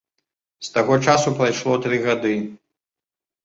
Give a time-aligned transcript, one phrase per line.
[0.67, 2.35] З таго часу прайшло тры гады.